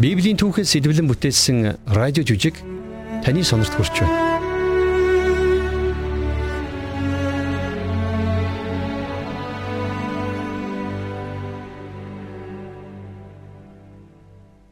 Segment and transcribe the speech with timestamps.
[0.00, 2.56] Библийн түүхээс сэдвлэн бүтээсэн радио жүжиг
[3.20, 4.16] таны сонирт хүрч байна.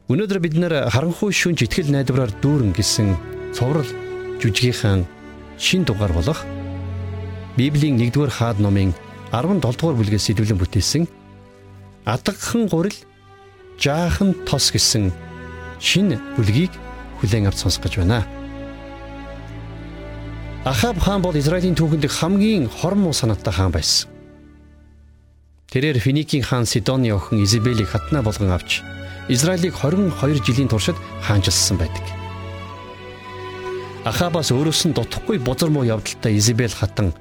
[0.09, 3.13] Өнөөдөр бид нэр харанхуй шүнж итгэл найдвараар дүүрэн гэсэн
[3.53, 3.85] цоврал
[4.41, 5.05] жүжигийнхэн
[5.61, 6.41] шин дугаар болох
[7.53, 8.97] Библийн 1-р хаад номын
[9.29, 11.05] 17 дугаар бүлгээс сэдвлэн бүтээсэн
[12.09, 12.97] Адагхан гурил
[13.79, 15.11] жаахан тос гэсэн
[15.79, 16.71] шинэ бүлгийг
[17.19, 18.27] хүлээн авч сонсох гэж байна.
[20.67, 24.11] Ахаб хаан бол Израилийн түүхэнд хамгийн хорн муу санаатай хаан байсан.
[25.71, 28.81] Тэрээр Финикийн хаан Сидоны охин Изабелийг хатнаа болгон авч
[29.29, 32.03] Израилийг 22 жилийн туршид хаанчилсан байдаг.
[34.03, 37.13] Ахабаас өөрөөс нь дутхгүй бузар муу явдалтай Изабел хатан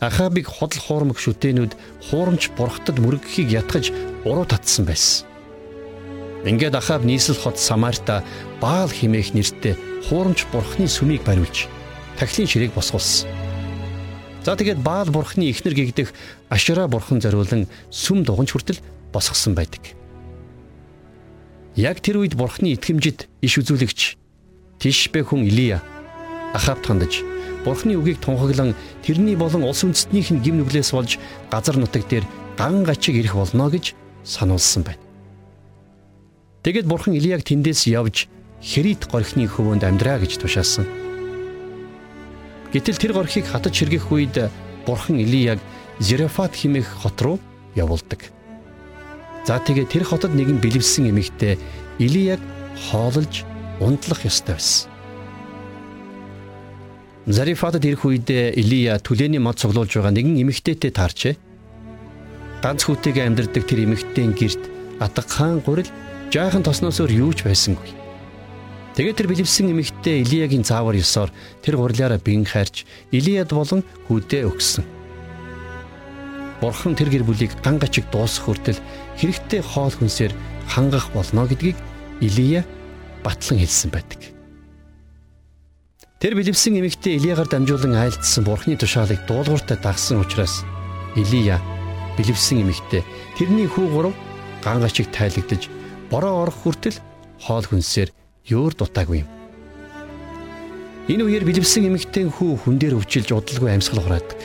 [0.00, 1.72] Ахабыг ходол хоормог шүтэнүүд
[2.08, 3.90] хуурамч бурхтад мөрөгхийг ятгаж
[4.24, 5.35] уруу татсан байсан.
[6.46, 8.22] Ингээд Ахаб нийслэл хот Самарта
[8.62, 9.74] Баал химээх нэртэй
[10.06, 11.66] хуурамч бурхны сүмийг бариулж
[12.14, 13.26] тахилын ширээг босгуулсан.
[14.46, 16.14] За тэгээд Баал бурхны ихнэр гэгдэх
[16.48, 18.78] Ашера бурхан зориулан сүм дуганч хүртэл
[19.10, 19.82] босгосон байдаг.
[21.74, 24.14] Яг тэр үед бурхны итгэмжид иш үзүүлэгч
[24.78, 25.82] Тишбэ хүн Илия
[26.54, 27.26] Ахаб тандаж
[27.66, 31.18] Бурхны үгийг тунхаглан тэрний болон улс үндэстнийх нь гим нүглээс болж
[31.50, 32.22] газар нутаг дээр
[32.54, 35.05] ган гачиг ирэх болно гэж сануулсан байна.
[36.66, 38.26] Тэгэд Бурхан Илияг тэндээс явж
[38.58, 40.82] Хэрит горхины хөвөнд амьдраа гэж тушаасан.
[42.74, 44.50] Гэтэл тэр горхийг хатаж хэргэх үед
[44.82, 45.62] Бурхан Илияг
[46.02, 47.38] Зерефат химэх хот руу
[47.78, 48.34] явуулдаг.
[49.46, 51.54] За тэгээ тэр хотод нэгэн бэлэвсэн эмэгтэй
[52.02, 52.42] Илияг
[52.90, 53.46] хоололж
[53.78, 54.90] унтлах ёстой байсан.
[57.30, 61.34] Зарифатад ирэх үед Илия түлээний мод цуглуулж байгаа нэгэн эмэгтэйтэй таарчээ.
[62.58, 64.62] Ганц хүүтэйгээ амьдардаг тэр эмэгтэйн герт
[64.98, 65.86] Атга хаан гурил
[66.32, 68.06] жаахан тосноос өөр юу ч байсангүй.
[68.96, 71.28] Тэгээд тэр бэлэвсэн эмэгтэй Илиягийн заавар ёсоор
[71.60, 74.84] тэр гурилаараа бин хайрч Илияд болон хүүдээ өгсөн.
[76.64, 78.80] Бурхан тэр гэр бүлийг ган гачиг дуусах хүртэл
[79.20, 80.32] хэрэгтэй хоол хүнсээр
[80.64, 81.76] хангах болно гэдгийг
[82.24, 82.64] Илия
[83.20, 84.32] батлан хэлсэн байдаг.
[86.16, 90.64] Тэр бэлэвсэн эмэгтэй Илиягаар дамжуулан айлдсан бурхны тушаалыг дуулууртай дагсан учраас
[91.12, 91.60] Илия
[92.16, 93.04] бэлэвсэн эмэгтэй
[93.36, 94.16] тэрний хүү гурав
[94.64, 95.75] гангачиг тайлагдж
[96.10, 96.98] бороо орох хүртэл
[97.40, 98.10] хоол хүнсээр
[98.50, 99.28] ёор дутаагүй юм.
[101.06, 104.38] Энэ үеэр бэлэвсэн эмэгтэй хүү хүн дээр өвчилж удалгүй амьсгал хураадаг.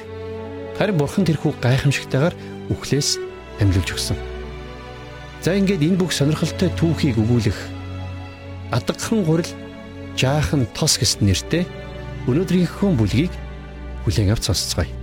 [0.77, 2.35] Харин бурхан тэр хүү гайхамшигтайгаар
[2.69, 3.17] үхлээс
[3.61, 4.17] амьлуулж өгсөн.
[5.41, 7.57] За ингээд энэ бүх сонирхолтой түүхийг өгүүлэх
[8.77, 9.49] адагхан гурил
[10.13, 11.65] жаахан тос гэсэн нэртэй
[12.29, 13.33] өнөөдрийнхөө бүлгийг
[14.05, 15.00] хүлээн авч сонсцгоё.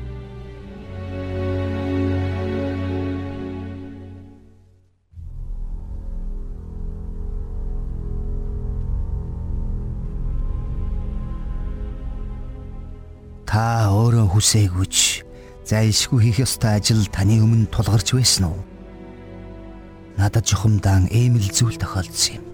[14.49, 14.97] Өөрөө хүсээгүйч
[15.69, 18.65] зайлшгүй хийх ёстой ажил таны өмнө тулгарч байсан уу?
[20.17, 22.45] Надад жухамдаан ийм л зүйл тохиолдсон юм.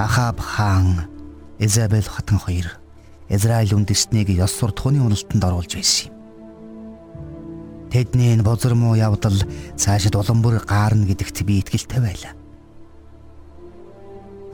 [0.00, 1.04] Ахаб хаан
[1.60, 2.80] Изабел хатан хоёр
[3.28, 6.14] Израиль үндэстнийг ёс суртахууны уналтанд оруулж байсан юм.
[7.92, 9.36] Тэдний энэ бозор муу явдал
[9.76, 12.32] цаашид улам бүр гаарна гэдэгт би итгэлтэй байлаа.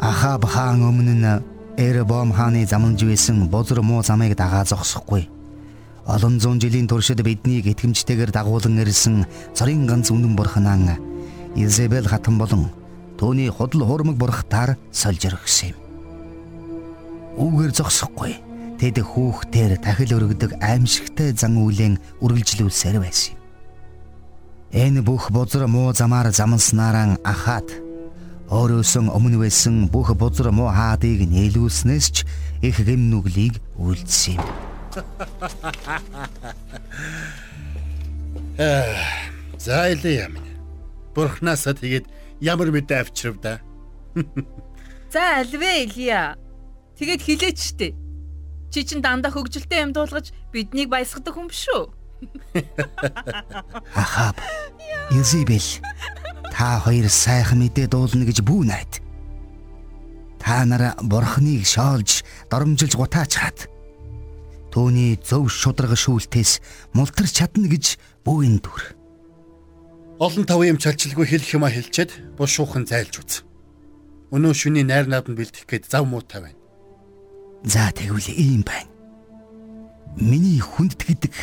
[0.03, 1.43] Ахаб хаан өмнө нь
[1.78, 5.31] Эрбом хааны заманж байсан бозор муу замыг дагаа зогсохгүй.
[6.07, 10.99] Олон зуун жилийн туршид биднийг итгэмжтэйгээр дагуулan ирсэн цорын ганц үнэн бурханаа
[11.55, 12.73] Изабел хатан болон
[13.23, 15.79] Төвний худал хуурмаг бурхтаар сольж өргөсөн юм.
[17.39, 18.35] Үүгээр зогсохгүй.
[18.83, 23.41] Тэд хүүхдээр тахил өргөдөг аимшигтай зан үйлэн үргэлжлүүлсээр байсан юм.
[24.75, 27.71] Энэ бүх бузар муу замаар заманснараа ахаад
[28.51, 32.17] өөрөөсөн өмнө байсан бүх бузар муу хаадыг нийлүүлснээс ч
[32.59, 34.72] их гэм нүглийг үйлдсэн юм.
[39.59, 40.34] За илээ юм.
[41.15, 42.06] Бурхнасаа тэгээд
[42.42, 43.62] Ямар мэдээ авчрав да.
[45.15, 46.34] За альвэ Илия.
[46.98, 47.94] Тэгээд хилээч штэ.
[48.74, 51.86] Чи чин дандаа хөгжилтэй юм дуулгаж биднийг баясгадаг хүн биш үү?
[53.95, 54.42] Ахаб.
[55.15, 55.62] Изибел.
[56.50, 58.98] Та хоёр сайхан мэдээ дуулна гэж бүү найд.
[60.42, 63.71] Та нараа бурхныг шоолж, доромжилж гутаач хаад.
[64.72, 66.65] Төвний зөв шударга шүүлтээс
[66.97, 68.97] мултарч чадна гэж бүүн дүр.
[70.16, 73.33] Олон тав юм чалчилгүй хэлэх юма хэлчихэд бус шуухан зайлж үз.
[74.33, 76.60] Өнөө шүний найр нааданд бэлтгэх гээд зав муутай байна.
[77.69, 78.89] За тэгвэл ийм байна.
[80.16, 81.36] Миний хүнд гэдэг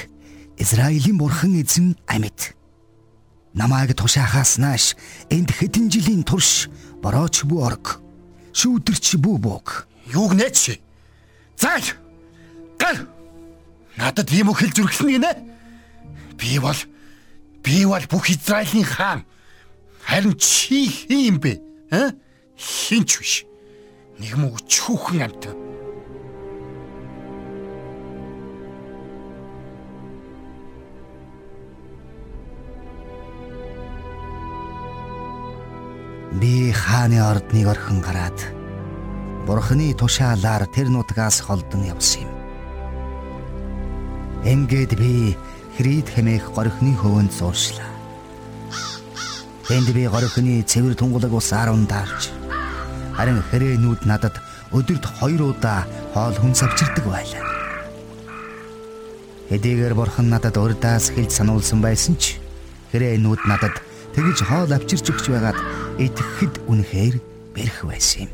[0.58, 2.58] Израилийн бурхан эзэн амьд.
[3.54, 4.98] Намайг тушаахаас нааш
[5.30, 6.66] энд хэдэн жилийн турш
[6.98, 8.02] борооч бүү орг.
[8.58, 9.86] Шүүдэрч бүү бууг.
[10.10, 10.82] Юуг нээч?
[11.62, 11.86] Заал.
[12.82, 13.19] Гал.
[14.00, 15.32] Надад ийм үг хэлж үргэлжлэнэ гинэ.
[16.40, 16.80] Би бол
[17.60, 19.28] би бол бүх Израилийн хаан.
[20.08, 21.60] Харин чи хин бэ?
[21.92, 22.16] Аа?
[22.56, 23.34] Хинч биш.
[24.24, 25.44] Нэг мөг чүүхэн амт.
[36.40, 38.40] Би хааны ордныг орхин гараад
[39.44, 42.39] Бурхны тушаалаар тэр нутгаас холдон явсан юм.
[44.44, 45.36] Ингээд би
[45.76, 47.88] Хрид хэмээх горхны хөвөнд сууршлаа.
[49.68, 52.32] Тэнд би горхны цэвэр тунгалаг ус 10 даарч
[53.16, 54.40] харин хэрээнүүд надад
[54.72, 55.84] өдөрт 2 удаа
[56.16, 57.44] хоол хүнс авчирдаг байлаа.
[59.52, 62.40] Хэдийгээр бурхан надад урдаас хэлж сануулсан байсан ч
[62.96, 63.76] хэрээнүүд надад
[64.16, 65.60] тэгж хоол авчирч өгч байгаад
[66.00, 67.16] итгэхэд үнэхээр
[67.56, 68.32] бэрх байсан юм.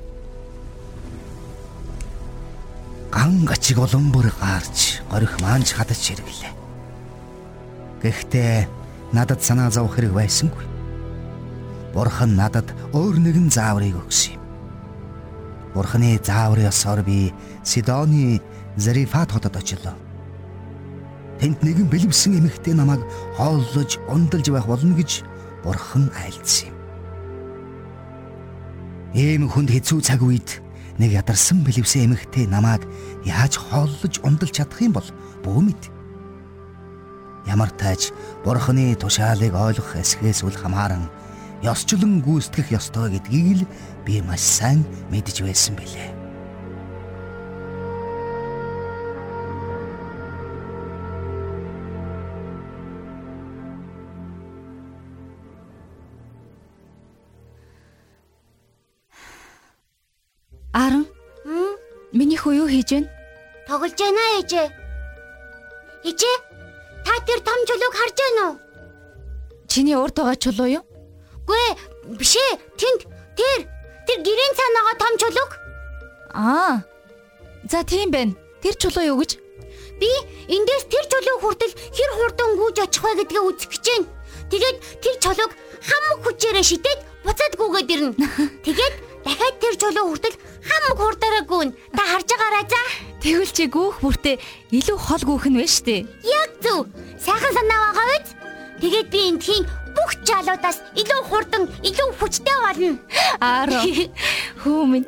[3.15, 6.53] Ган гачиг улам бүр гарч горих маанч хадаж хэрэглээ.
[8.03, 8.67] Гэхдээ
[9.15, 10.67] надад санаа зовх хэрэг байсангүй.
[11.95, 14.43] Бурхан надад өөр нэгэн зааврыг өгсөн юм.
[15.71, 17.31] Бурханы зааврын ёсоор би
[17.63, 18.43] Сидоны
[18.75, 19.95] Зарифат хотод очлоо.
[21.39, 22.99] Тэнд нэгэн бэлэвсэн эмэгтэй намайг
[23.39, 25.23] хооллож, ундалж байх болно гэж
[25.63, 26.75] Бурхан айлдсан юм.
[29.15, 30.64] Ийм хүнд хэцүү цаг үед
[30.97, 32.87] нэг ядарсан бэлэвсэн эмэгтэй намайг
[33.27, 35.09] яаж хооллож ундалж чадах юм бол
[35.43, 35.83] бөө мэд.
[37.45, 38.15] Ямар тааж
[38.47, 41.11] бурхны тушаалыг ойлгох эсхээс үл хамааран
[41.61, 43.69] ёсчлон гүйцэтгэх ёстой гэдгийг л
[44.07, 46.14] би маш сайн мэдж байсан билээ.
[62.75, 63.09] Хийж байна?
[63.67, 64.67] Тоглож байна ээжээ.
[66.05, 66.35] Ээжээ,
[67.05, 68.55] та тэр том чулууг харж байна уу?
[69.67, 70.83] Чиний урд байгаа чулуу юу?
[71.47, 71.65] Гүй
[72.19, 72.59] биш ээ.
[72.79, 73.01] Тэнд
[73.37, 73.59] тэр
[74.05, 75.51] тэр гэрийн цаанаага том чулууг.
[76.33, 76.83] Аа.
[77.71, 78.37] За тийм байна.
[78.61, 79.41] Тэр чулуу юу гэж?
[79.99, 80.09] Би
[80.51, 84.07] эндээс тэр чулуу хүртэл хэр хурдан гүйж очих вэ гэдгээ үзэх гэж байна.
[84.51, 85.51] Тэгээд тэр чулууг
[85.81, 88.13] хамаг хүчээрээ шидэд буцаад гүгээд ирнэ.
[88.65, 88.95] Тэгээд
[89.25, 91.69] дахиад тэр чулуу хүртэл хамаг хурдаараа гүн.
[91.91, 92.81] Та харж байгаарай за.
[93.25, 94.35] Тэгвэл чи гүүх бүртээ
[94.69, 96.05] илүү хол гүүх нь вэ штэ.
[96.21, 96.85] Яг зөв.
[97.17, 98.29] Сайхан санаа байгаа биз?
[98.85, 99.63] Тэгээд би эндхийн
[99.95, 102.91] бүх чалуудаас илүү хурдан, илүү хүчтэй болно.
[103.41, 103.81] Аароо.
[104.61, 105.05] Хүмүн.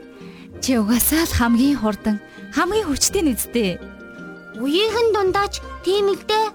[0.64, 2.18] Чи угаасаа л хамгийн хурдан,
[2.56, 3.78] хамгийн хүчтэй нэзтэй.
[4.58, 6.48] Үеийнхэн дундаач тийм л дээ.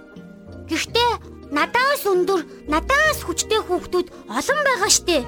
[0.66, 1.10] Гэхдээ
[1.54, 5.22] надаас өндөр, надаас хүчтэй хүүхдүүд олон байгаа штэ.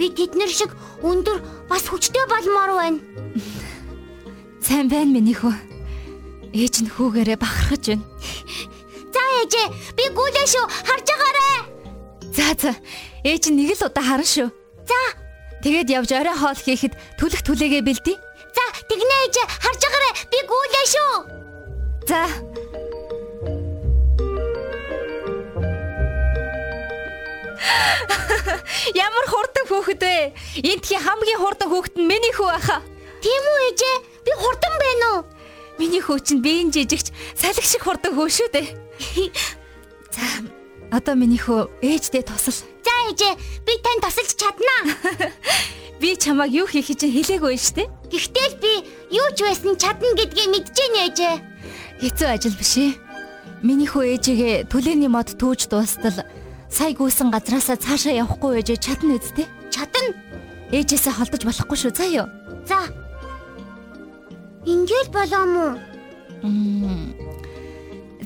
[0.00, 0.72] Би тэднэр шиг
[1.04, 3.04] өндөр бас хүчтэй болмоор байна.
[4.64, 5.52] Сайн байна миний хүү.
[6.56, 8.08] Ээж нь хүүгээрээ бахархаж байна.
[9.12, 9.68] За ээжээ,
[10.00, 10.64] би гүйлээ шүү.
[10.88, 11.60] Харж байгаарай.
[12.32, 12.72] За за.
[13.28, 14.48] Ээж нь нэг л удаа харна шүү.
[14.88, 15.00] За.
[15.60, 18.16] Тэгээд явж орой хоол хийхэд түлэх түлээгээ бэлдээ.
[18.56, 20.12] За, тэгнэ ээжээ, харж байгаарай.
[20.32, 21.12] Би гүйлээ шүү.
[22.08, 22.24] За.
[28.96, 30.34] Ямар хурдан хөөхд вэ?
[30.66, 32.82] Эндхийн хамгийн хурдан хөөхд нь миний хүү байхаа.
[33.22, 33.96] Тийм үү ээжээ?
[34.26, 35.20] Би хурдан байна уу?
[35.78, 38.68] Миний хүү чинь биеийн жижигч салхи шиг хурдан хөө шүү дээ.
[40.14, 40.26] За,
[40.90, 42.66] одоо миний хүү ээждээ тусал.
[42.82, 43.34] За ээжээ,
[43.64, 44.82] би тань тусалж чаднаа.
[46.00, 47.88] Би чамайг юу хийхийг чинь хэлээгүй шүү дээ.
[48.08, 48.72] Гэхдээ л би
[49.12, 51.36] юу ч байсан чадна гэдгээ мэдчихээн ээжээ.
[52.00, 52.96] Хэцүү ажил биш ээ.
[53.60, 56.24] Миний хүү ээжигээ түлээний мод түүж дуустал
[56.72, 59.44] сая гүйсэн газраасаа цаашаа явахгүй байж чадна үсттэй.
[59.70, 60.10] Чадна.
[60.74, 62.26] Ээжээсээ холдож болохгүй шүү заа юу.
[62.66, 62.78] За.
[64.66, 65.66] Ингээл болоо мó.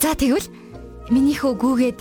[0.01, 0.49] За тэгвэл
[1.09, 2.01] миний хөө гүүгээд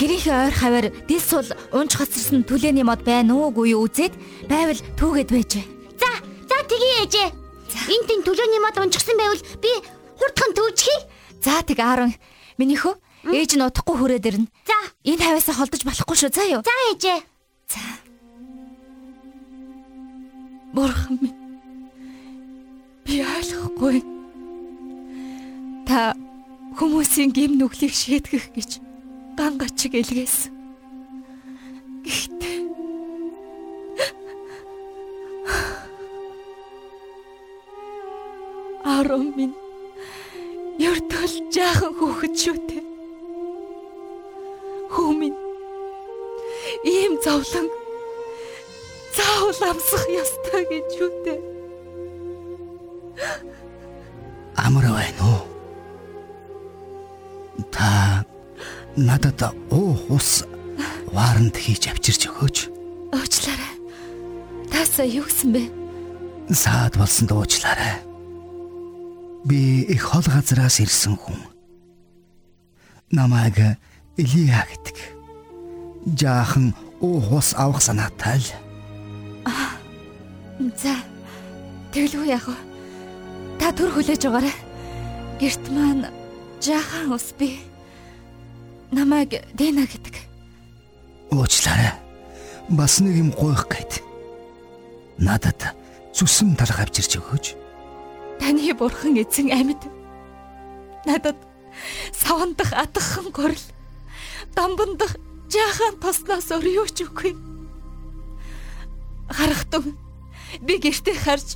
[0.00, 4.14] гэрийнхээ ойр хаваар дил сул унж хоцорсон түлээний мод байна уугүй юу үзээд
[4.48, 5.52] байвал түүгээд байж.
[6.00, 6.10] За,
[6.48, 7.28] за тгий ээжээ.
[7.92, 9.70] Энд тэн түлээний мод унжсан байвал би
[10.18, 10.98] хурдхан түүжхий.
[11.44, 12.14] За тэг Аарон
[12.58, 12.96] миний хөө
[13.30, 14.48] ээж нь утахгүй хүрээд ирнэ.
[14.66, 14.76] За,
[15.06, 16.62] Энэ хавьяасаа холдож болохгүй шүү заа юу.
[16.66, 17.20] за ээжээ.
[17.70, 17.80] За.
[20.72, 21.36] Бурхан минь.
[23.04, 24.00] Би ойлгохгүй.
[25.84, 26.16] Та
[26.78, 28.80] хүмүүсийн гим нүглийг шийтгэх гэж
[29.36, 30.52] ган гачиг илгээсэн.
[32.04, 32.58] Гэхдээ
[38.84, 39.54] Арон минь
[40.80, 42.82] Яртал жаахан хөөхд шүү дээ.
[44.88, 45.36] Хөөмин
[46.88, 47.81] ийм зовлон
[49.16, 50.90] заавал амсах ёстой гэж
[51.24, 51.40] дээ.
[54.56, 55.42] Амар байна уу?
[57.70, 58.24] Та
[58.96, 59.40] надад
[59.70, 60.44] уу хус
[61.12, 62.56] варанд хийж авчирч өгөөч.
[63.12, 63.74] Уучлаарай.
[64.72, 65.62] Таасаа юу гэсэн бэ?
[66.52, 68.00] Саад болсон дуучлаарай.
[69.44, 71.40] Би их хол газраас ирсэн хүн.
[73.10, 73.76] Намайг
[74.16, 74.96] Илия гэдэг.
[76.16, 78.48] Жаахан уу хус авах санаатай л.
[80.58, 80.96] За.
[81.92, 82.48] Тэглгүй яг.
[83.60, 84.54] Та төр хүлээж байгаарай.
[85.40, 86.08] Гэрт маань
[86.60, 87.60] жаахан ус би.
[88.92, 90.16] Намайг Дэна гэдэг.
[91.32, 91.96] Уучлаарай.
[92.68, 94.02] Бас нэг юм гойх гээд.
[95.18, 95.76] Надад
[96.12, 97.46] зүсэм талга авчирч өгөөч.
[98.40, 99.82] Таны бурхан эзэн амьд.
[101.04, 101.36] Надад
[102.12, 103.66] савандах атгхан горил.
[104.54, 105.16] Дамбандах
[105.48, 107.32] жаахан тосноос өөр юу ч үгүй.
[109.32, 109.96] Харахтун
[110.60, 111.48] би гэртээ харж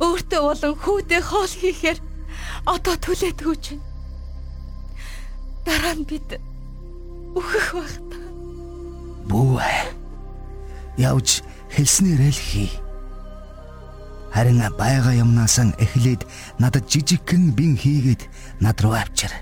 [0.00, 1.98] өөртөө болон хүүдээ хоол хийхээр
[2.64, 3.86] одоо түлээд хөөж байна.
[5.64, 6.28] Дараа нь бид
[7.36, 8.18] үхэх байх та.
[9.28, 9.60] Бүү.
[10.96, 12.70] Явж хэлснээрээ л хий.
[14.32, 16.24] Харин байга юмнаас эхлээд
[16.60, 18.28] надад жижигхэн бин хийгээд
[18.60, 19.32] над руу авчир.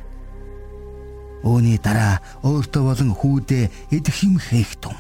[1.46, 4.98] Үүний дараа өөртөө болон хүүдээ идэх юм хийх тун.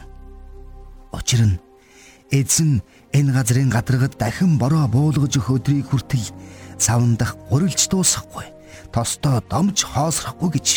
[1.10, 1.58] Учир нь
[2.30, 6.26] эзэн энэ газрын гадаргад дахин бороо буулгаж өгөх өдрийг хүртэл
[6.78, 8.46] савндах гурилж дуусахгүй.
[8.92, 10.68] Тостоо домж хоосрохгүй гэж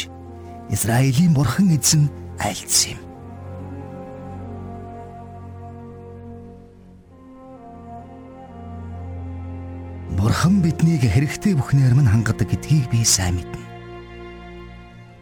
[0.70, 3.10] Израилийн бурхан эзэн айлцсан юм.
[10.20, 13.64] Бурхан биднийг хэрэгтэй бүхнээр мань хангадаг гэдгийг би сайн мэднэ.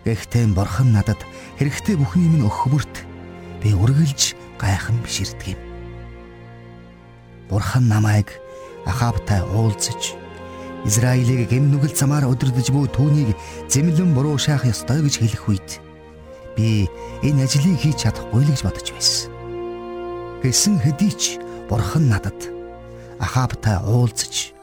[0.08, 1.20] Гэхдээ Бурхан надад
[1.60, 3.06] хэрэгтэй бүхний минь өгөхвөрт
[3.62, 5.67] би үргэлж гайхан биширдэг юм.
[7.50, 8.28] Бурхан намайг
[8.86, 10.16] Ахавтай уулзаж
[10.86, 13.36] Израилийг гэм нүгэл замаар өдөрдөж буй түүнийг
[13.72, 15.70] зэмлэн буруу шаах ёстой гэж хэлэх үед
[16.56, 16.88] би
[17.24, 19.32] энэ ажлыг хийж чадахгүй л гэж бодож байсан.
[20.44, 21.24] Гэсэн хэдий ч
[21.68, 22.38] Бурхан надад
[23.20, 24.56] Ахавтай уулзаж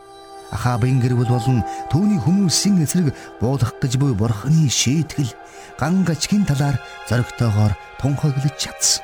[0.54, 3.10] Ахабын гэр бүл болон түүний хүмүүсийн эсрэг
[3.42, 5.34] буулгах гэж буй Бурханы шийтгэл
[5.80, 6.78] ган гачгийн талаар
[7.10, 9.02] зоригтойгоор тунхаглаж чадсан.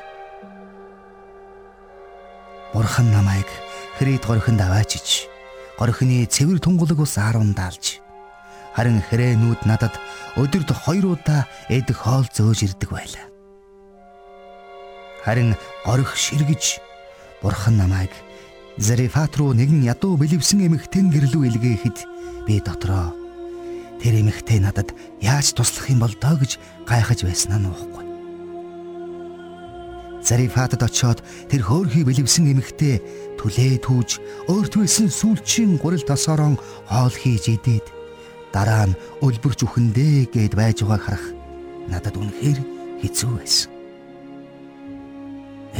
[2.72, 3.50] Бурхан намайг
[4.00, 5.28] Хрит горхинд аваачиж
[5.76, 8.00] горхины цэвэр тунгалаг ус 10 даалж
[8.72, 9.92] харин хэрээнүүд надад
[10.40, 13.28] өдөрт хоёр удаа эд хоол зөөж ирдэг байлаа.
[15.20, 15.52] Харин
[15.84, 16.80] горх ширгэж
[17.44, 18.08] бурхан намайг
[18.80, 21.98] Зарифат руу нэгэн ядуу бэлэвсэн эмэгтэй гэрлүү илгээхэд
[22.48, 23.12] би дотроо
[24.00, 26.56] тэр эмэгтэй надад яаж туслах юм бол доо гэж
[26.88, 28.08] гайхаж байсан нь уухгүй.
[30.24, 33.00] Зарифатад очиод тэр хөөрхий бэлэвсэн эмэгтэй
[33.40, 34.20] түлээ түүж
[34.52, 36.60] өөрт байсан сүүлчийн гурил тосоорон
[36.92, 37.88] хоол хийж идээд
[38.52, 41.26] дараа нь өлбөрч үхэндээ гэд байж байгааг харах
[41.88, 42.60] надад үнэхээр
[43.00, 43.72] хэцүү байсан.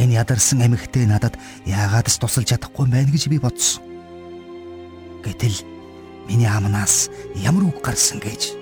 [0.00, 1.36] Энэ ядарсан эмэгтэй надад
[1.68, 3.84] яагаад ч тусалж чадахгүй байна гэж би бодсон.
[5.20, 5.60] Гэтэл
[6.24, 8.56] миний амнаас ямар үг гарсан гэж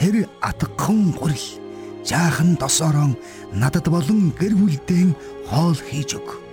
[0.00, 1.46] тэр атгхан гурил
[2.08, 3.20] жаахан досоорон
[3.52, 5.12] надад болон гэр бүлдээ
[5.52, 6.49] хоол хийж өг.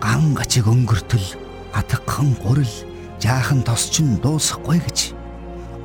[0.00, 1.36] Ган гачиг өнгөртөл
[1.76, 2.72] атгхан гурил
[3.20, 5.12] жаахан тосчин дуусахгүй гэж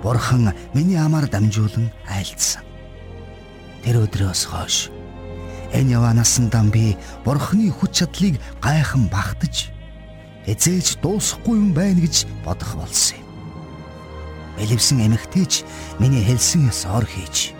[0.03, 2.63] бурхан миний амаар дамжуулан айлдсан.
[3.83, 4.89] Тэр өдрөөс хойш
[5.75, 6.95] энэ яваанаасандаа би
[7.27, 9.69] бурханы хүч чадлыг гайхан багтаж
[10.47, 13.27] эзээж дуусахгүй юм байна гэж бодох болсон юм.
[14.55, 15.67] Бэлэвсэн эмэгтэйч
[15.99, 17.51] миний хэлсэн ёсоор хийж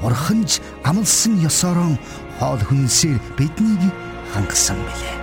[0.00, 1.98] Бурханж амлсан ёсоор
[2.38, 3.92] хоол хүнсээр биднийг
[4.32, 5.19] хангасан билээ.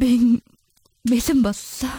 [0.00, 0.40] Бин
[1.04, 1.96] мэлэн боллоо.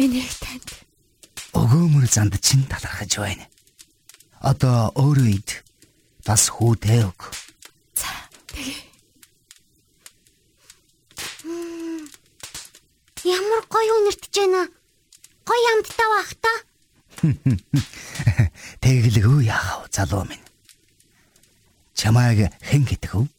[0.00, 0.68] Энийг танд
[1.52, 3.52] өгөөмөр занд чин талархаж байна
[4.42, 5.62] одоо өөрөө ид
[6.26, 7.20] бас хүүдээ өг.
[7.94, 8.10] За
[8.50, 8.82] тэгээ.
[13.22, 14.66] Ямар гоё үнэртэж байна.
[15.46, 16.52] Гоё амттай бах та.
[18.82, 20.42] Тэглэгүү яах вэ залуу минь.
[21.94, 23.30] Чамайг хэн гэдэг вэ?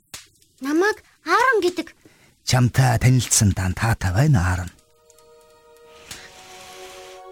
[1.53, 1.88] Аарон гэдэг.
[2.50, 4.72] Чамтай танилцсан дан таатай байна Аарон.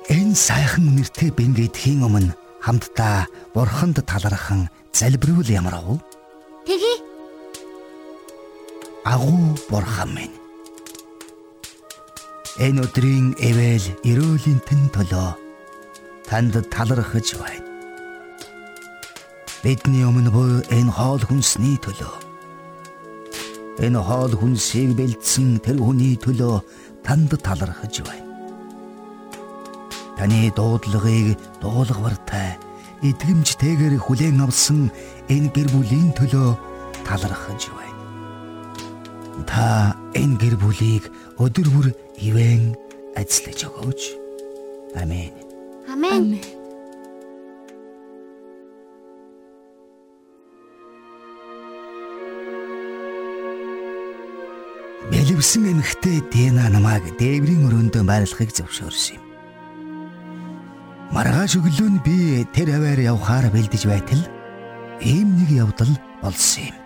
[0.10, 5.98] Энэ сайхан нэртэй бингэдхийн өмнө хамтдаа бурханд талархан залбирвал ямар вэ?
[6.70, 6.94] Тэгье.
[9.06, 10.38] агуу бурхан минь.
[12.62, 15.30] Энэ өдрийн эвэл эрүүлийн тэн төлөө
[16.30, 17.66] танд талархаж байна.
[19.66, 22.31] Бидний өмнө буй энэ хоол хүнсний төлөө
[23.80, 26.60] энэ хоол хүнсийг бэлдсэн тэр хүний төлөө
[27.06, 28.28] танд талархаж байна.
[30.18, 32.60] Таны дуудлагыг дуулгартай
[33.02, 34.92] итгэмжтэйгээр хүлээн авсан
[35.32, 36.50] энэ гэр бүлийн төлөө
[37.08, 38.02] талархаж байна.
[39.48, 41.10] Та энэ гэр бүлийг
[41.42, 41.88] өдөр бүр
[42.22, 42.78] ивэн
[43.18, 44.02] ажиллаж өгөөч.
[45.02, 45.34] Амен.
[45.90, 46.61] Амен.
[55.42, 59.26] Бэлэвсэн эмэгтэй Дэна намайг дээврийн өрөөндөө байрлахыг зөвшөөрсөн юм.
[61.18, 64.22] Маргааш өглөө нь би тэр аваар явхаар бэлдэж байтал
[65.02, 65.90] ийм нэг явдал
[66.22, 66.78] болсон юм.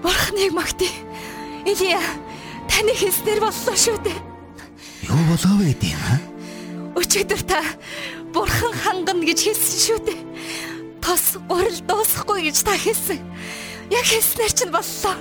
[0.00, 0.88] Бурхныг магтъя.
[1.68, 2.00] Илия
[2.72, 4.16] таны хэлснээр боллоо шүү дээ.
[5.12, 6.16] Юу болоо вэ тийм аа?
[6.96, 7.60] Өчигдөр та
[8.32, 10.20] бурхан хангана гэж хэлсэн шүү дээ.
[11.04, 13.20] Тос гурил дуусахгүй гэж та хэлсэн.
[13.92, 15.16] Яг хэлснээр чинь боллоо.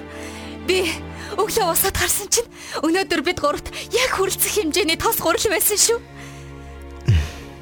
[0.67, 0.87] Би
[1.35, 2.47] өглөө усад гарсан чинь
[2.79, 5.99] өнөөдөр бид гуравт яг хүрэлцэх хэмжээний тос гурил байсан шүү.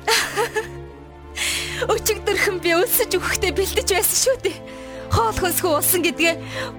[1.94, 4.58] Өчигдөрхөн би өлсөж өгөхдөө бэлдэж байсан шүү дээ.
[5.10, 6.34] Хоол хүнсгүй болсон гэдгээ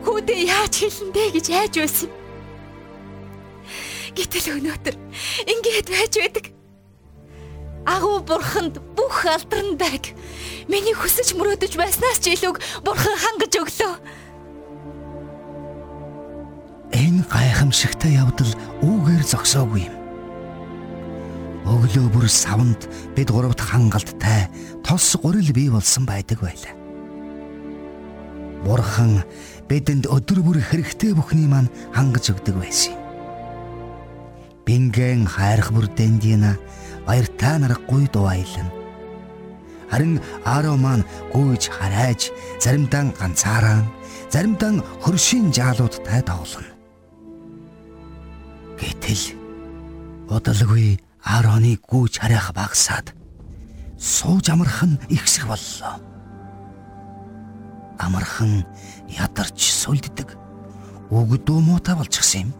[0.06, 2.10] хүүдээ яаж хэлэндэ гэж айж байсан.
[4.14, 4.94] Гэтэл өнөөдөр
[5.46, 6.59] ингээд байж байдаг.
[7.87, 10.12] Агуу бурханд бүх алдран байг.
[10.68, 13.94] Миний хүсэж мөрөөдөж байснаас ч илүүг бурхан хангаж өглөө.
[16.92, 18.52] Энэ гайхамшигтай явдал
[18.84, 19.97] үүгээр зогсоогүй юм.
[21.64, 22.84] Өглөө бүр савнд
[23.16, 24.50] бид гуравт хангалттай
[24.84, 26.75] тос гурил бий болсон байдаг байлаа.
[28.64, 29.25] Бурхан
[29.71, 33.00] бидэнд өдөр бүр хэрэгтэй бүхний маань хангаж өгдөг байсан юм.
[34.66, 36.58] Бингэн хайрх бүрдэндина
[37.10, 38.70] баяртай нарахгүй дууайлан.
[39.90, 41.02] Харин Аро маань
[41.34, 42.30] гүйж харайж
[42.62, 43.82] заримдаа ганцаараа
[44.30, 46.70] заримдаа хөршийн жаалуудтай тоглоно.
[48.78, 49.25] Гэтэл
[50.30, 53.10] удалгүй Ароны гүйж харайх багсаад
[53.99, 55.99] сууж амархан ихсэх боллоо
[57.99, 58.62] амархан
[59.10, 60.38] ядарч сүлддэг.
[61.10, 62.50] Өгдөө муутай болчихсон юм.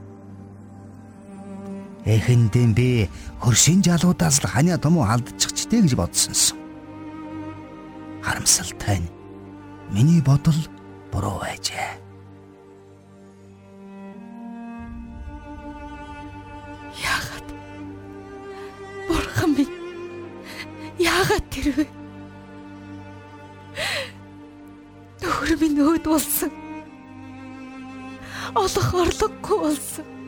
[2.05, 2.89] Эхэндээ би
[3.45, 6.57] хөршин жалуудаас л ханиа том алдчихчтэй гэж бодсонсон.
[8.25, 9.13] Харамсалтай нь
[9.93, 10.57] миний бодол
[11.13, 12.01] буруу байжээ.
[17.05, 17.49] Яагаад?
[19.09, 19.77] Бурхан минь.
[20.97, 21.85] Яагаад тэрвэ?
[25.21, 26.49] Нөхөр минь өөд болсон.
[28.57, 30.20] Олох орлогогүй болсон.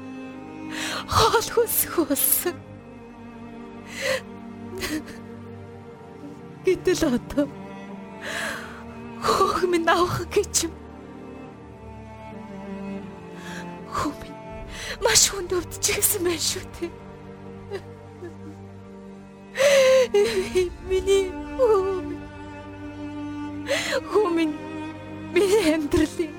[1.12, 2.56] Хоол хүсэх болсон.
[6.64, 7.46] Гэтэл одоо
[9.20, 10.74] хөөх минь авах гэж юм.
[13.92, 14.38] Хөө минь
[15.04, 16.90] маш хүнд өвдчихсэн байх шүү дээ.
[20.88, 21.28] Миний
[21.60, 22.26] хөө минь
[24.08, 24.56] хөө минь
[25.34, 26.32] миний амьдралын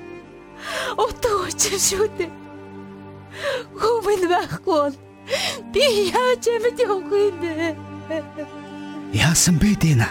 [0.98, 2.43] утга учир шүү дээ.
[4.14, 4.94] Минь байхгүй бол
[5.74, 5.82] би
[6.14, 7.74] яаж амьд явах вэ?
[9.10, 10.06] Яасан бэ Дэна?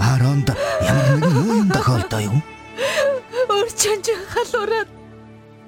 [0.00, 0.48] Аронд
[0.80, 2.40] ямар нэгэн юм тохиолдоо юу?
[3.52, 4.88] Өрчөнж халуураад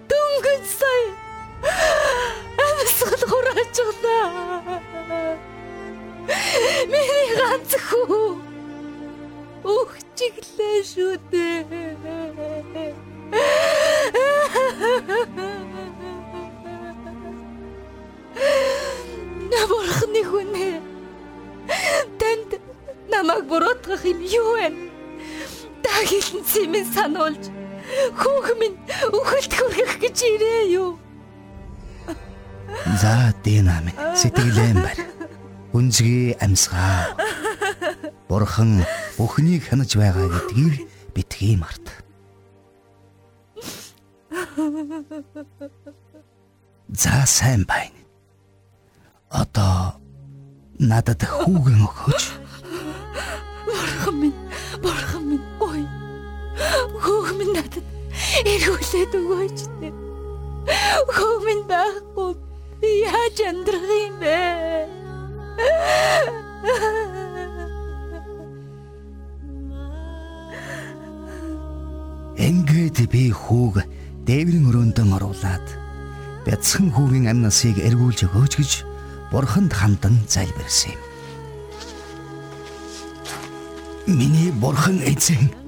[0.08, 1.06] дөнгөж сая
[2.56, 4.80] амьсгал хураачглаа.
[6.88, 8.40] Миний ганц хүү
[9.76, 11.81] өгчиглээ шүү дээ.
[26.82, 27.44] Зэмэн сануулж
[28.18, 28.78] хүүх минь
[29.14, 30.98] үхэлд хүргэх гэж ирээ юу?
[32.98, 35.04] За Дэна минь сэтгэлэн байна.
[35.72, 37.16] Үнзгий амьсгаа.
[38.28, 38.84] Бурхан
[39.16, 41.86] бүхнийг хянаж байгаа гэдгийг битгий март.
[46.92, 47.98] За сайн байна.
[49.30, 49.96] Одоо
[50.78, 52.24] надад хүүгэн өгөөч.
[53.64, 54.38] Бурхан минь,
[54.82, 55.51] бурхан минь.
[57.02, 57.86] Хөөх минь надад
[58.46, 59.92] эргүүлээд өгөөч дээ.
[61.10, 62.32] Хөөх минь байхгүй.
[62.82, 64.38] Би яаж амьдрах юм бэ?
[72.38, 73.86] Ингээд би хүүг
[74.26, 75.66] дээврийн өрөөндөн оруулаад
[76.46, 78.72] бяцхан хүүгийн амь насыг эргүүлж өгөөч гэж
[79.30, 81.02] бурханд хандан залбирсан юм.
[84.18, 85.61] Миний бурхан эзэн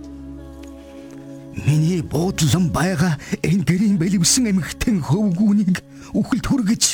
[1.54, 3.14] Миний буудлан байгаа
[3.46, 5.78] энэ гэрийн бэлэвсэн эмхтэн хөвгүүнийг
[6.10, 6.84] үхэлд хүргэж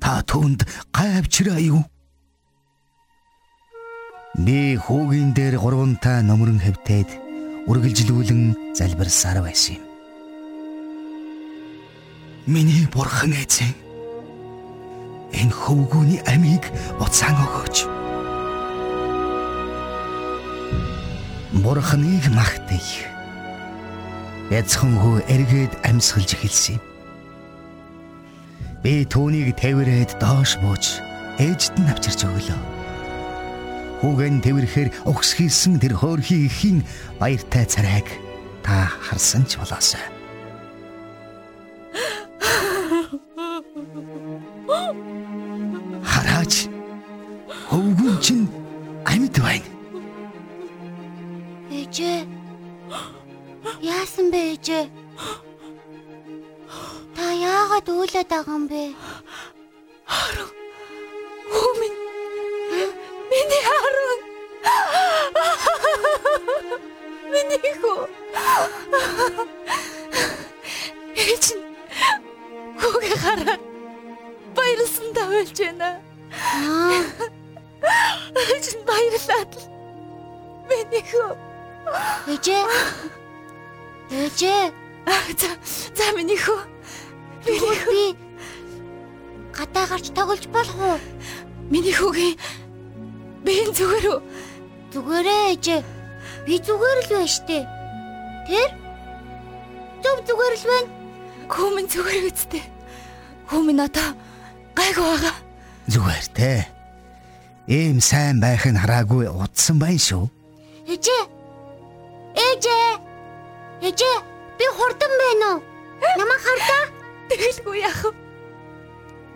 [0.00, 1.84] та түүнд гайвчраа юу?
[4.40, 7.10] Би хүүгийн дээр гурвантай номрон хөвтөөд
[7.68, 9.84] үргэлжлүүлэн залбирсаар байсан юм.
[12.48, 13.72] Миний бурхан эзэн
[15.28, 16.64] энэ хөвгүүний амийг
[16.96, 17.76] буцаан өгөөч.
[21.62, 23.13] Бурханыг магтъя
[24.52, 26.82] Яцхан хөө эргээд амьсгалж эхэлсэн юм.
[28.84, 31.00] Би түүнийг тавирээд доош бууж
[31.40, 32.60] ээжд нь авчирч өглөө.
[34.04, 36.84] Хүүгэн тэрхээр угс хийсэн тэр хөөрхий ихийн
[37.16, 38.04] баяртай царайг
[38.60, 40.13] та харсан ч болоосой.
[79.04, 79.52] Баярлаад
[80.68, 81.36] миний хөө
[82.26, 82.64] Ээжээ.
[84.10, 84.72] Ээжээ.
[85.36, 85.48] За
[85.92, 86.64] за миний хөө.
[87.44, 87.92] Миний хөө.
[87.92, 88.16] Би
[89.52, 90.98] гадаа гарч тоглож болох уу?
[91.68, 92.40] Миний хүүгийн
[93.44, 94.20] бэн зүгээр үү?
[94.96, 95.80] Зүгээрээ ээжээ.
[96.48, 97.68] Би зүгээр л байна штэ.
[98.48, 98.70] Тэр?
[100.00, 100.90] Зөв зүгээр л байна.
[101.52, 102.64] Хүмүн зүгээр үсттэй.
[103.52, 104.16] Хүмүн одоо
[104.72, 105.36] гайгүй байгаа.
[105.92, 106.73] Зүгээр те.
[107.66, 110.28] Ийм сайн байх нь хараагүй удсан байна шүү.
[110.84, 111.22] Ээжээ.
[112.36, 112.92] Ээжээ.
[113.88, 114.16] Ээжээ,
[114.60, 115.60] би хурдан байна уу?
[116.20, 116.84] Намайг харлаа.
[117.28, 118.12] Тэгэлгүй яах вэ?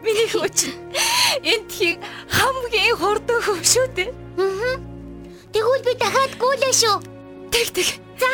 [0.05, 0.59] Миний хөөч.
[1.41, 4.13] Энд хин хамгийн хурдан хөө шүү дээ.
[4.37, 4.77] Аа.
[5.49, 6.97] Тэгвэл би дахиад гүйлээ шүү.
[7.49, 7.89] Тэг тэг.
[8.21, 8.33] За.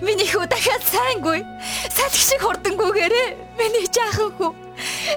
[0.00, 1.44] Миний хүү дахиад сайнгүй.
[1.92, 3.28] Салхи шиг хурдангүйгээрээ.
[3.60, 4.50] Миний жаахан хүү.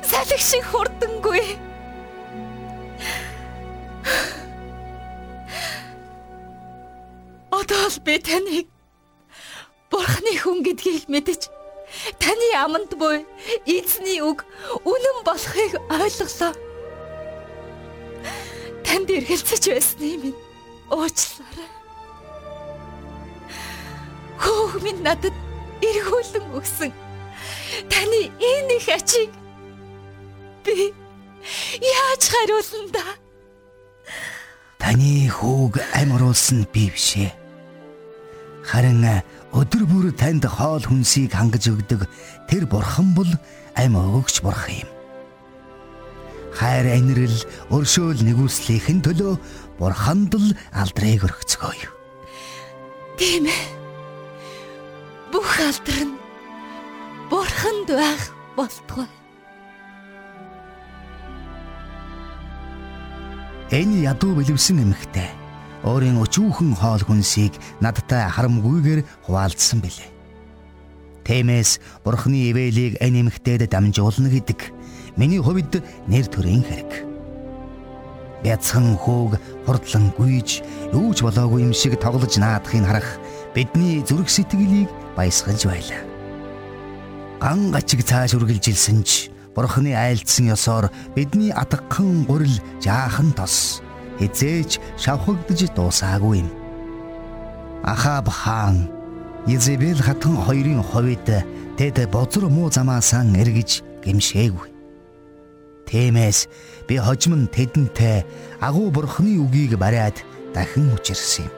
[0.03, 1.66] Салхи шиг хурдангүй.
[7.67, 8.67] Одоо л би таныг
[9.91, 11.51] Бурхны хүн гэдгийг мэдэж
[12.15, 13.27] таны аманд буй
[13.67, 14.47] эзний үг
[14.88, 16.56] үнэн болохыг ойлголоо.
[18.88, 20.39] Танд эргэлзэж байсны минь
[20.88, 21.71] уучлаарай.
[24.39, 25.36] Хөөх минь надад
[25.84, 26.95] эргүүлэн өгсөн.
[27.91, 29.32] Таны энэ их ачийг
[30.63, 30.95] би
[31.84, 33.06] яаж хариулна да?
[34.80, 37.46] Таны хүүг амь оруулсан би бишээ.
[38.67, 38.99] Харин
[39.56, 42.03] өдөр бүр танд хоол хүнсийг хангаж өгдөг
[42.51, 43.32] тэр бурхан бол
[43.80, 44.91] амь өгч бурхан юм.
[46.51, 47.39] Хайр инрэл
[47.71, 49.39] өршөөл нэгүслийнхэн төлөө
[49.80, 51.88] бурханд л алдрыг өргөцгөөе.
[53.15, 53.65] Тийм ээ.
[55.32, 56.19] Бүх алдар нь
[57.32, 58.23] бурханд байх
[58.58, 59.08] болтугай.
[63.71, 65.46] Энэ ядуу бэлэвсэн эмхтэй
[65.88, 70.12] өөрийн өчүүхэн хоол хүнсийг надтай харамгүйгээр хуваалцсан билээ.
[71.23, 74.60] Тэмээс бурхны ивэлийг эмхтэйд дамжуулна гэдэг
[75.15, 75.80] миний хувьд
[76.12, 76.91] нэр төрийн хэрэг.
[78.43, 83.10] Бяцхан хөөг хурдлан гүйж юу ч болоогүй юм шиг тоглож наадахыг харах
[83.56, 86.04] бидний зүрх сэтгэлийг баясгалж байлаа.
[87.39, 93.82] Ган гачиг цааш үргэлжилсэн ч бурхны айлдсан ёсоор бидний атгхан гурил жаахан тос
[94.19, 96.49] хизээч шавхагдж дуусаагүй юм.
[97.84, 98.89] Ахаб хаан
[99.47, 101.23] Изебел хатан хоёрын ховид
[101.77, 104.67] тэд бозор муу замаасан эргэж гимшээгүй.
[105.88, 106.39] Тэмээс
[106.88, 108.27] би хожим нь тэдэнтэй
[108.60, 110.19] агуу бурхны үгийг бариад
[110.53, 111.53] дахин учирсан юм.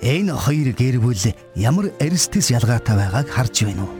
[0.00, 3.94] Энэ хоёр гэр бүл ямар эрсдэс ялгаатай байгааг харж байна уу?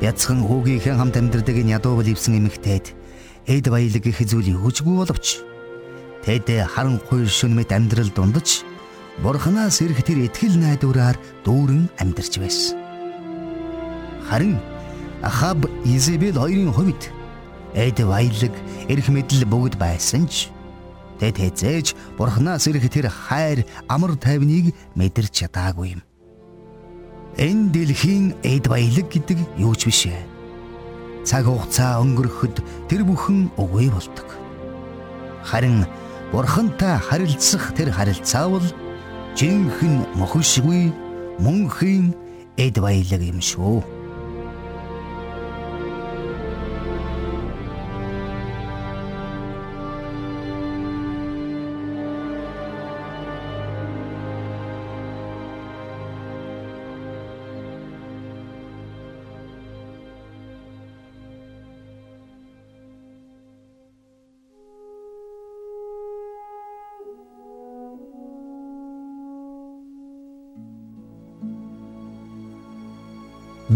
[0.00, 2.96] Яцхан хүүгийнхэн хамт амьдардаг энэ ядуу бол ивсэн эмэгтэйд
[3.44, 5.47] эд баялаг их зүйл юужгүй боловч
[6.24, 8.62] тэд харанхуй шүнмэт амьдрал дундаж
[9.22, 12.78] бурханаас ирэх тэр итгэл найдвараар дүүрэн амьдарч байсан.
[14.28, 14.58] Харин
[15.22, 17.10] Ахаб Изебел хоёрын хувьд
[17.74, 18.54] эд баялаг,
[18.88, 20.52] эрх мэдэл бүгд байсан ч
[21.18, 26.02] тэд хэзээж бурхнаас ирэх тэр хайр, амар тайвныг мэдэрч чадаагүй юм.
[27.38, 30.22] Энэ дэлхийн эд баялаг гэдэг юу ч биш ээ.
[31.26, 34.28] Цаг хугацаа өнгөрөхөд тэр бүхэн үгүй болдог.
[35.42, 35.86] Харин
[36.32, 38.66] бурхантай харилцах тэр харилцаа бол
[39.38, 40.92] жинхэнэ мохишгүй
[41.40, 42.12] мөнхийн
[42.56, 43.97] эд баялаг юм шүү.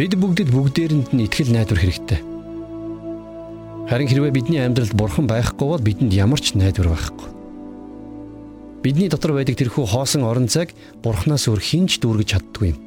[0.02, 2.18] Бид бүгдэд бүгдээрэнд нь итгэл найдвар хэрэгтэй.
[3.86, 7.30] Харин хэрвээ бидний амьдралд бурхан байхгүй бол бидэнд ямар ч найдвар байхгүй.
[8.82, 10.74] Бидний дотор байдаг тэрхүү хоосон орон зайг
[11.06, 12.82] бурханаас өөр хинч дүүргэж чаддгүй юм.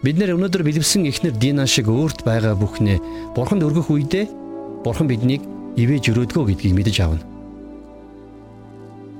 [0.00, 4.24] Бид нэр өнөөдөр бэлэвсэн ихнэр Дина шиг өөрт байгаа бүхнээ бурханд өргөх үедээ
[4.88, 5.44] бурхан биднийг
[5.76, 7.20] ивэж өрөөдгөө гэдгийг мэдэж авна.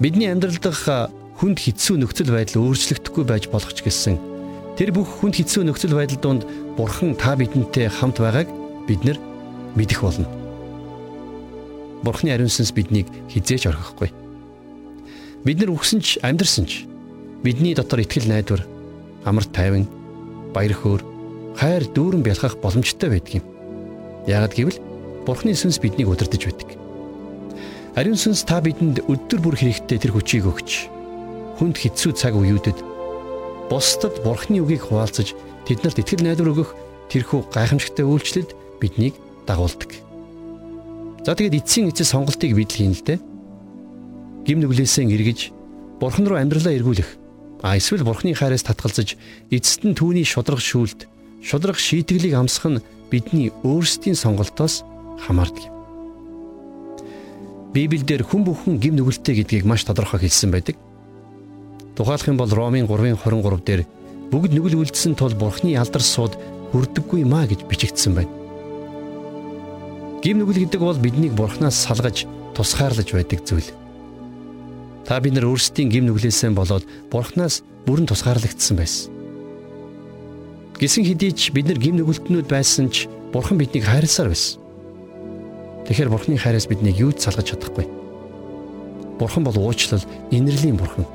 [0.01, 4.34] Бидний амьдрал дах хүнд хэцүү нөхцөл байдал өөрчлөгдөхгүй байж болох ч гэсэн
[4.75, 6.43] Тэр бүх хүнд хэцүү нөхцөл байдал донд
[6.75, 8.51] Бурхан та бидэнтэй хамт байгааг
[8.91, 9.19] бид нар
[9.79, 10.27] мэдэх болно.
[12.03, 14.11] Бурханы ариун сүнс биднийг хизээж орхихгүй.
[15.47, 16.91] Бид нар үхсэн ч амьдрсан ч
[17.47, 18.67] бидний дотор итгэл найдвар,
[19.23, 19.87] амар тайван,
[20.51, 21.03] баяр хөөр,
[21.55, 23.45] хайр дүүрэн бялхах боломжтой байдаг юм.
[24.27, 24.83] Яагад гэвэл
[25.23, 26.75] Бурханы сүнс биднийг удирдах байдаг.
[27.95, 30.91] Ариун сүнс та бидэнд өдөр бүр хэрэгтэй тэр хүчийг өгч
[31.63, 32.94] хүнд хэцүү цаг үеүүдэд
[33.71, 35.33] бусдад бурхны үгийг хуваалцаж
[35.65, 36.71] тэднэрт итгэл найдвар өгөх
[37.09, 38.51] тэрхүү гайхамшигтай үйлчлэлд
[38.81, 39.15] биднийг
[39.47, 39.91] дагуулдаг.
[41.25, 43.19] За тэгээд эцсийн эцэс сонголтыг бид л дээ.
[44.45, 45.41] Гим нүглээсээ эргэж
[45.97, 47.11] бурхан руу амьдралаа эргүүлэх.
[47.65, 49.17] А эсвэл бурхны хайраас татгалзаж
[49.49, 51.09] эцэст нь түүний шудраг шүүлт,
[51.41, 54.85] шудраг шийтгэлийг амсах нь бидний өөрсдийн сонголтоос
[55.25, 55.73] хамаардаг.
[57.73, 60.77] Библиэлд хүн бүхэн гим нүгэлтэй гэдгийг маш тодорхой хэлсэн байдаг.
[61.95, 63.83] Тухайлах юм бол Ромын 3:23 дээр
[64.31, 66.35] бүгд нүгэл үлдсэн тул Бурхны алдар сууд
[66.75, 68.33] хүрдэггүй маа гэж бичигдсэн байна.
[70.19, 72.27] Гим нүгэл гэдэг бол биднийг Бурханаас салгаж
[72.59, 73.71] тусгаарлаж байдаг зүйл.
[75.07, 76.83] Та бид нар өөрсдийн гим нүглээсээ болоод
[77.15, 79.13] Бурханаас бүрэн тусгаарлагдсан байсан.
[80.81, 84.59] Гисэн хэдий ч бид нар гим нүгэлтнүүд байсан ч Бурхан биднийг хайрласаар байсан.
[85.87, 87.87] Тэгэхээр Бурханы хайраас биднийг юу ч салгаж чадахгүй.
[89.21, 90.03] Бурхан бол уучлал,
[90.35, 91.07] инэрлийн Бурхан.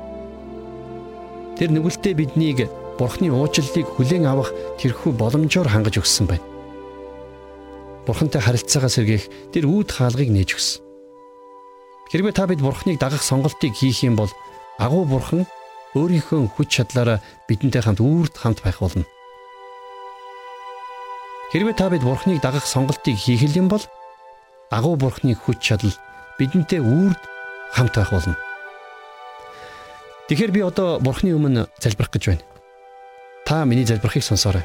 [1.60, 4.48] Тэр нүгэлтэд биднийг Бурхны уучлалыг хүлээн авах
[4.80, 6.44] тэрхүү боломжоор хангаж өгсөн байна.
[8.08, 10.80] Бурхантай харилцаагаа сэргээх тэр үүд хаалгыг нээж өгсөн.
[12.08, 14.32] Хэрвээ та бид Бурхныг дагах сонголтыг хийх юм бол
[14.80, 15.44] агуу Бурхан
[15.92, 19.04] өөрийнхөө хүч чадлаараа бидэнтэй хамт үрд хамт байх болно.
[21.52, 23.84] Хэрвээ та бид Бурхныг дагах сонголтыг хийх юм бол
[24.72, 25.92] агуу Бурхны хүч чадал
[26.40, 27.20] бидэнтэй үрд
[27.76, 28.34] хамт байх болно.
[30.30, 32.46] Тэгэхээр би одоо Бурхны өмнө залбирах гэж байна.
[33.42, 34.62] Та миний залбирахыг сонсоорой.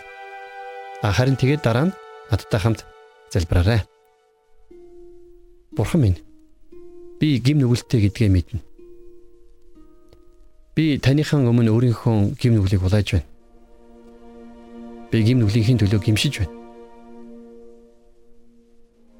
[1.01, 1.95] А харин тэгээд дараа нь
[2.29, 2.85] надтай хамт
[3.33, 3.81] залбираарай.
[5.73, 6.21] Бурхан минь
[7.17, 8.61] би гим нүгэлтэй гэдгээ мэднэ.
[10.77, 13.25] Би таныхан өмнө өөрийнхөө гим нүглийг улааж байна.
[15.09, 16.53] Би гим нүглийнхин төлөө гимшиж байна.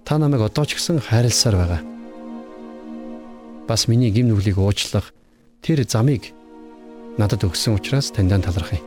[0.06, 1.82] Та намайг одоо ч гэсэн хайрласаар байгаа.
[3.66, 5.10] Бас миний гим нүглийг уучлах
[5.66, 6.30] тэр замыг
[7.18, 8.78] надад өгсөн учраас таньдаа талархъя.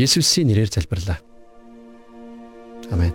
[0.00, 1.20] Есүсийн нэрээр залбирлаа.
[2.88, 3.12] Амен.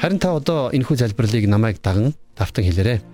[0.00, 3.04] Харин та одоо энэхүү залбирлыг намайг даган давтан хэлээрэй.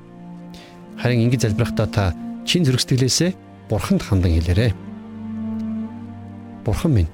[1.02, 2.14] Харин ингэж залбирахдаа та
[2.46, 3.34] чин зүрх сэтгэлээсээ
[3.66, 4.70] бурханд хандан хэлээрэй.
[6.62, 7.10] Бурхан минь.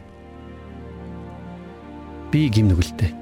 [2.28, 3.16] Би гимнүгэлтэй.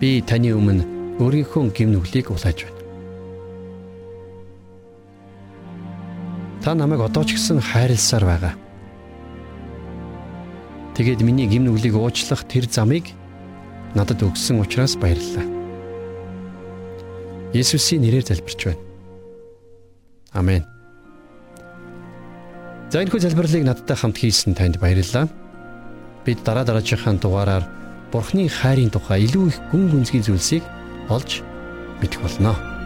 [0.00, 0.84] Би таны өмнө
[1.16, 2.77] өөрийнхөө гимнүглийг улааж байна.
[6.62, 8.54] Та намайг одоо ч гэсэн хайрласаар байгаа.
[10.98, 13.14] Тэгээд миний гим нүглийг уучлах тэр замыг
[13.94, 15.46] надад өгсөн учраас баярлалаа.
[17.54, 18.82] Есүсийн нэрээр залбирч байна.
[20.34, 20.66] Амен.
[22.90, 25.30] За энэ хүү залбирлыг надтай хамт хийсэн танд баярлалаа.
[26.26, 27.64] Бид дараа дараагийн дугаараар
[28.10, 30.64] Бурхны хайрын тухай илүү их гүн гүнзгий зүйлсийг
[31.12, 31.44] олж
[32.00, 32.77] мэдэх болно.